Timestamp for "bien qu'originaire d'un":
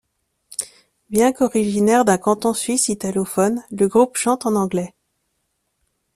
1.11-2.17